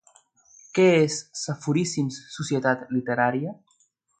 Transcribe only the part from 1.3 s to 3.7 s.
Saforíssims Societat literària?